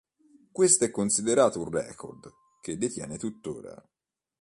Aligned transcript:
Questo 0.51 0.83
è 0.83 0.89
considerato 0.89 1.61
un 1.61 1.69
record, 1.69 2.27
che 2.59 2.75
detiene 2.75 3.19
tuttora. 3.19 3.79